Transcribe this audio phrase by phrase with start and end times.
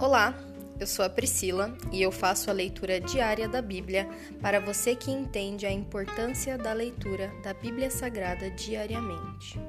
[0.00, 0.34] Olá,
[0.80, 4.08] eu sou a Priscila e eu faço a leitura diária da Bíblia
[4.40, 9.60] para você que entende a importância da leitura da Bíblia Sagrada diariamente.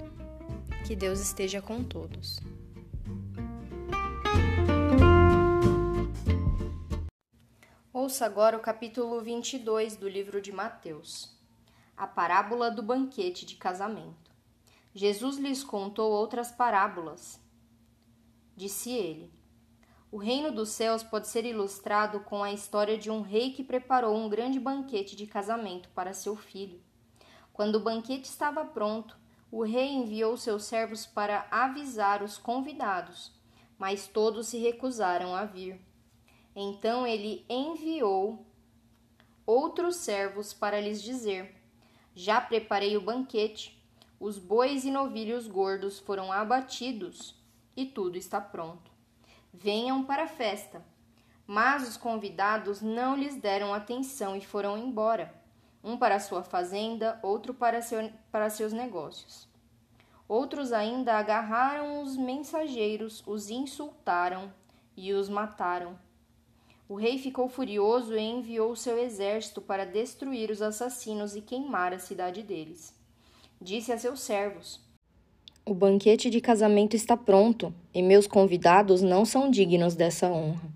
[0.87, 2.39] Que Deus esteja com todos.
[7.91, 11.37] Ouça agora o capítulo 22 do livro de Mateus,
[11.97, 14.31] a parábola do banquete de casamento.
[14.95, 17.37] Jesus lhes contou outras parábolas.
[18.55, 19.40] Disse ele:
[20.11, 24.15] O reino dos céus pode ser ilustrado com a história de um rei que preparou
[24.15, 26.81] um grande banquete de casamento para seu filho.
[27.53, 29.17] Quando o banquete estava pronto,
[29.49, 33.31] o rei enviou seus servos para avisar os convidados,
[33.77, 35.79] mas todos se recusaram a vir.
[36.53, 38.45] Então ele enviou
[39.45, 41.55] outros servos para lhes dizer:
[42.13, 43.81] Já preparei o banquete
[44.21, 47.33] os bois e novilhos gordos foram abatidos
[47.75, 48.90] e tudo está pronto.
[49.53, 50.83] Venham para a festa.
[51.45, 55.33] Mas os convidados não lhes deram atenção e foram embora,
[55.83, 59.47] um para sua fazenda, outro para, seu, para seus negócios.
[60.27, 64.53] Outros ainda agarraram os mensageiros, os insultaram
[64.95, 65.99] e os mataram.
[66.87, 71.99] O rei ficou furioso e enviou seu exército para destruir os assassinos e queimar a
[71.99, 72.99] cidade deles
[73.61, 74.79] disse a seus servos:
[75.71, 80.69] O banquete de casamento está pronto, e meus convidados não são dignos dessa honra.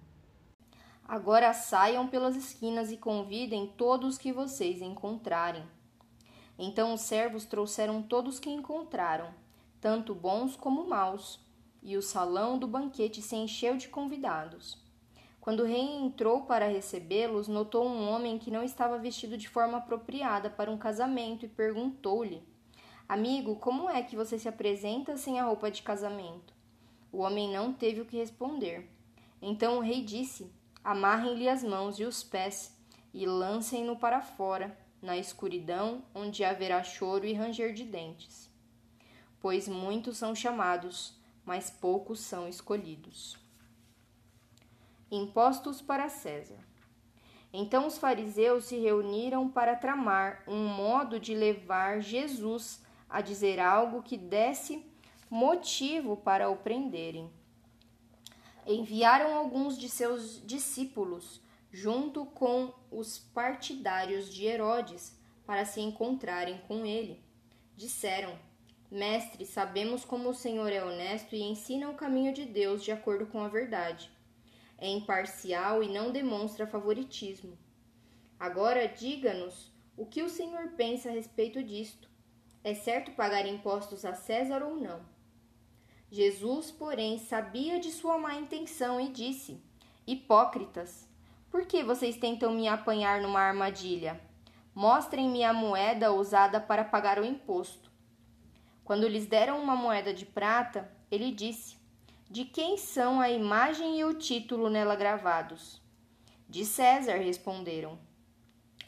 [1.06, 5.64] Agora saiam pelas esquinas e convidem todos que vocês encontrarem.
[6.58, 9.32] Então os servos trouxeram todos que encontraram,
[9.82, 11.42] tanto bons como maus,
[11.84, 14.82] e o salão do banquete se encheu de convidados.
[15.42, 19.80] Quando o rei entrou para recebê-los, notou um homem que não estava vestido de forma
[19.80, 22.42] apropriada para um casamento e perguntou-lhe:
[23.08, 26.54] Amigo, como é que você se apresenta sem a roupa de casamento?
[27.12, 28.90] O homem não teve o que responder.
[29.40, 30.52] Então o rei disse:
[30.84, 32.76] Amarrem-lhe as mãos e os pés
[33.14, 38.50] e lancem-no para fora, na escuridão, onde haverá choro e ranger de dentes.
[39.40, 41.16] Pois muitos são chamados,
[41.46, 43.38] mas poucos são escolhidos.
[45.12, 46.58] Impostos para César.
[47.54, 54.02] Então os fariseus se reuniram para tramar um modo de levar Jesus a dizer algo
[54.02, 54.86] que desse
[55.30, 57.30] motivo para o prenderem.
[58.66, 66.86] Enviaram alguns de seus discípulos, junto com os partidários de Herodes, para se encontrarem com
[66.86, 67.24] ele.
[67.76, 68.38] Disseram:
[68.90, 73.26] Mestre, sabemos como o Senhor é honesto e ensina o caminho de Deus de acordo
[73.26, 74.10] com a verdade.
[74.78, 77.58] É imparcial e não demonstra favoritismo.
[78.40, 82.10] Agora diga-nos o que o Senhor pensa a respeito disto.
[82.66, 85.00] É certo pagar impostos a César ou não?
[86.10, 89.62] Jesus, porém, sabia de sua má intenção e disse:
[90.08, 91.08] Hipócritas,
[91.52, 94.20] por que vocês tentam me apanhar numa armadilha?
[94.74, 97.92] Mostrem-me a moeda usada para pagar o imposto.
[98.84, 101.78] Quando lhes deram uma moeda de prata, ele disse:
[102.32, 105.80] De quem são a imagem e o título nela gravados?
[106.50, 108.00] De César, responderam.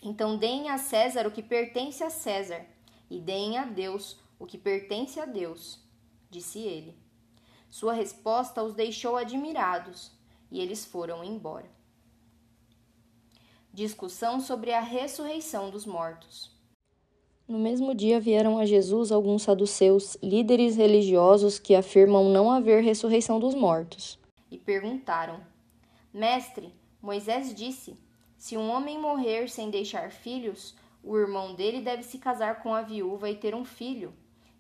[0.01, 2.65] Então deem a César o que pertence a César
[3.09, 5.79] e deem a Deus o que pertence a Deus,
[6.29, 6.95] disse ele.
[7.69, 10.12] Sua resposta os deixou admirados
[10.51, 11.69] e eles foram embora.
[13.73, 16.56] Discussão sobre a ressurreição dos mortos.
[17.47, 23.39] No mesmo dia vieram a Jesus alguns saduceus, líderes religiosos que afirmam não haver ressurreição
[23.39, 24.19] dos mortos,
[24.51, 25.39] e perguntaram:
[26.13, 27.97] Mestre, Moisés disse:
[28.38, 30.75] se um homem morrer sem deixar filhos,
[31.07, 34.13] o irmão dele deve se casar com a viúva e ter um filho,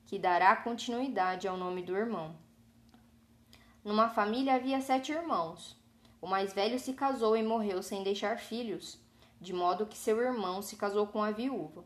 [0.05, 2.37] que dará continuidade ao nome do irmão.
[3.83, 5.77] Numa família havia sete irmãos.
[6.21, 8.97] O mais velho se casou e morreu sem deixar filhos,
[9.41, 11.83] de modo que seu irmão se casou com a viúva.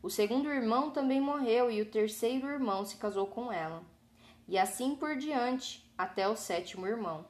[0.00, 3.82] O segundo irmão também morreu e o terceiro irmão se casou com ela.
[4.46, 7.26] E assim por diante, até o sétimo irmão.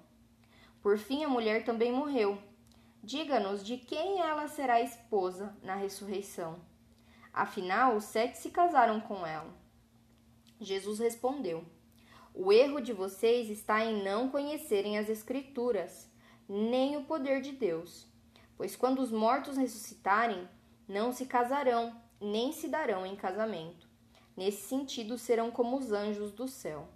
[0.83, 2.39] Por fim, a mulher também morreu
[3.05, 6.61] Diga-nos de quem ela será esposa na ressurreição.
[7.33, 9.53] Afinal, os sete se casaram com ela.
[10.61, 11.65] Jesus respondeu:
[12.33, 16.09] O erro de vocês está em não conhecerem as Escrituras,
[16.49, 18.07] nem o poder de Deus.
[18.57, 20.49] Pois quando os mortos ressuscitarem,
[20.87, 23.89] não se casarão, nem se darão em casamento.
[24.37, 26.87] Nesse sentido, serão como os anjos do céu.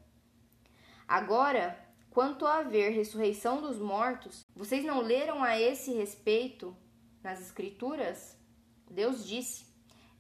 [1.09, 1.77] Agora,
[2.17, 6.75] Quanto a haver ressurreição dos mortos, vocês não leram a esse respeito
[7.23, 8.41] nas Escrituras?
[8.91, 9.67] Deus disse: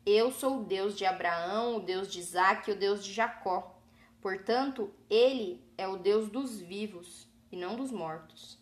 [0.05, 3.81] Eu sou o Deus de Abraão, o Deus de Isaac e o Deus de Jacó.
[4.21, 8.59] Portanto, ele é o Deus dos vivos e não dos mortos.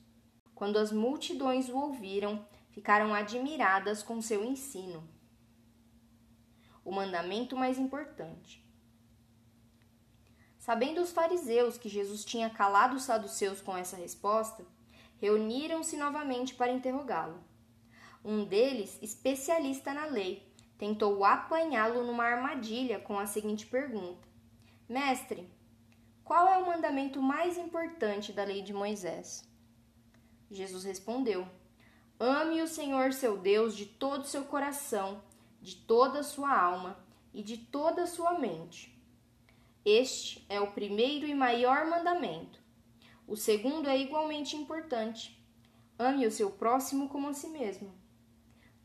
[0.55, 5.03] Quando as multidões o ouviram, ficaram admiradas com seu ensino.
[6.85, 8.64] O mandamento mais importante.
[10.65, 14.65] Sabendo os fariseus que Jesus tinha calado os saduceus com essa resposta,
[15.21, 17.39] reuniram-se novamente para interrogá-lo.
[18.25, 24.27] Um deles, especialista na lei, tentou apanhá-lo numa armadilha com a seguinte pergunta:
[24.89, 25.47] Mestre,
[26.25, 29.47] qual é o mandamento mais importante da lei de Moisés?
[30.51, 31.47] Jesus respondeu:
[32.19, 35.21] Ame o Senhor seu Deus de todo o seu coração,
[35.61, 36.97] de toda a sua alma
[37.35, 38.94] e de toda a sua mente
[39.85, 42.59] este é o primeiro e maior mandamento.
[43.27, 45.39] O segundo é igualmente importante.
[45.99, 47.95] Ame o seu próximo como a si mesmo.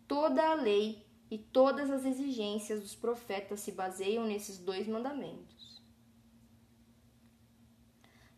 [0.08, 5.82] Toda a lei e todas as exigências dos profetas se baseiam nesses dois mandamentos.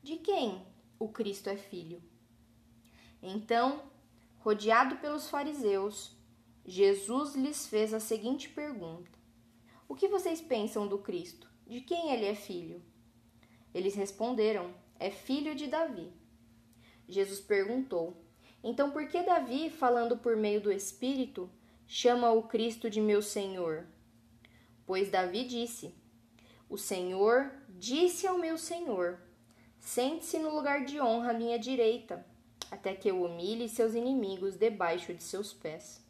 [0.04, 0.66] De quem
[1.00, 2.02] o Cristo é filho?
[3.22, 3.84] Então,
[4.38, 6.16] rodeado pelos fariseus,
[6.66, 9.12] Jesus lhes fez a seguinte pergunta:
[9.88, 11.51] O que vocês pensam do Cristo?
[11.66, 12.82] De quem ele é filho?
[13.74, 16.12] Eles responderam: É filho de Davi.
[17.08, 18.18] Jesus perguntou:
[18.64, 21.50] Então por que Davi, falando por meio do Espírito,
[21.88, 23.86] chama o Cristo de meu Senhor?
[24.86, 25.94] Pois Davi disse:
[26.70, 29.20] O Senhor disse ao meu Senhor:
[29.80, 32.26] Sente-se no lugar de honra à minha direita,
[32.70, 36.02] até que eu humilhe seus inimigos debaixo de seus pés.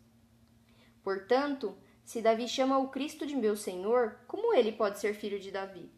[1.04, 1.76] Portanto,
[2.06, 5.90] se Davi chama o Cristo de meu Senhor, como ele pode ser filho de Davi?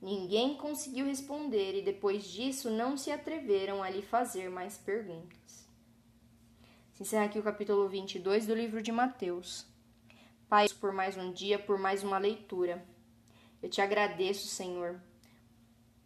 [0.00, 5.68] Ninguém conseguiu responder e depois disso não se atreveram a lhe fazer mais perguntas.
[6.94, 9.66] Se encerra aqui o capítulo 22 do livro de Mateus.
[10.48, 12.84] Pai, por mais um dia, por mais uma leitura.
[13.62, 15.00] Eu te agradeço, Senhor,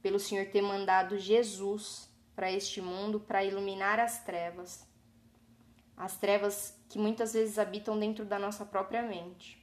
[0.03, 4.87] pelo Senhor ter mandado Jesus para este mundo para iluminar as trevas.
[5.97, 9.63] As trevas que muitas vezes habitam dentro da nossa própria mente.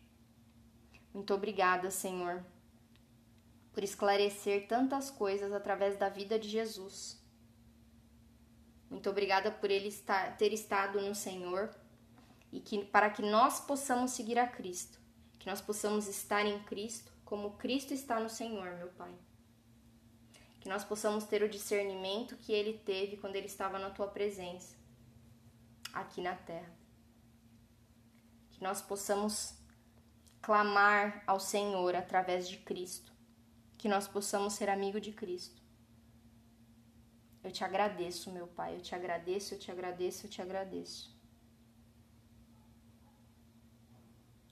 [1.13, 2.44] Muito obrigada, Senhor,
[3.74, 7.22] por esclarecer tantas coisas através da vida de Jesus.
[8.89, 11.69] Muito obrigada por ele estar, ter estado no Senhor
[12.51, 15.00] e que para que nós possamos seguir a Cristo,
[15.38, 19.13] que nós possamos estar em Cristo como Cristo está no Senhor, meu Pai.
[20.60, 24.81] Que nós possamos ter o discernimento que ele teve quando ele estava na tua presença
[25.94, 26.82] aqui na terra
[28.62, 29.56] que nós possamos
[30.40, 33.12] clamar ao Senhor através de Cristo,
[33.76, 35.60] que nós possamos ser amigo de Cristo.
[37.44, 41.20] Eu te agradeço, meu Pai, eu te agradeço, eu te agradeço, eu te agradeço.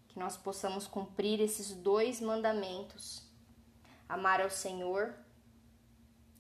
[0.08, 3.32] Que nós possamos cumprir esses dois mandamentos:
[4.08, 5.16] amar ao Senhor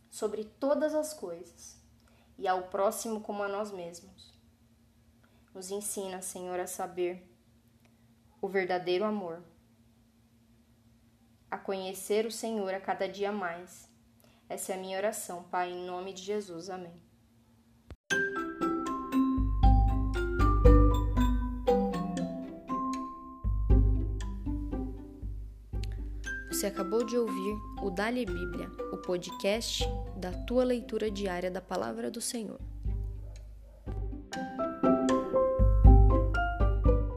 [0.09, 1.79] sobre todas as coisas
[2.35, 4.38] e ao próximo como a nós mesmos.
[5.53, 7.27] Nos ensina, Senhor, a saber
[8.41, 9.43] o verdadeiro amor.
[11.49, 13.89] A conhecer o Senhor a cada dia mais.
[14.47, 16.69] Essa é a minha oração, Pai, em nome de Jesus.
[16.69, 16.93] Amém.
[26.59, 29.85] Você acabou de ouvir o Dali Bíblia, o podcast
[30.17, 32.59] da tua leitura diária da palavra do Senhor.